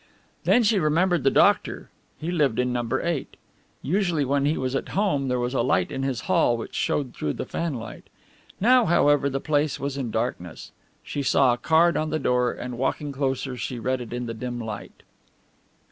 Then 0.45 0.63
she 0.63 0.79
remembered 0.79 1.21
the 1.23 1.29
doctor, 1.29 1.91
he 2.17 2.31
lived 2.31 2.57
in 2.57 2.73
No. 2.73 2.87
8. 3.03 3.35
Usually 3.83 4.25
when 4.25 4.45
he 4.45 4.57
was 4.57 4.75
at 4.75 4.89
home 4.97 5.27
there 5.27 5.37
was 5.39 5.53
a 5.53 5.61
light 5.61 5.91
in 5.91 6.01
his 6.01 6.21
hall 6.21 6.57
which 6.57 6.73
showed 6.73 7.13
through 7.13 7.33
the 7.33 7.45
fanlight. 7.45 8.05
Now, 8.59 8.85
however, 8.87 9.29
the 9.29 9.39
place 9.39 9.79
was 9.79 9.97
in 9.97 10.09
darkness. 10.09 10.71
She 11.03 11.21
saw 11.21 11.53
a 11.53 11.57
card 11.59 11.97
on 11.97 12.09
the 12.09 12.17
door 12.17 12.51
and 12.51 12.79
walking 12.79 13.11
closer 13.11 13.55
she 13.55 13.77
read 13.77 14.01
it 14.01 14.11
in 14.11 14.25
the 14.25 14.33
dim 14.33 14.59
light. 14.59 15.03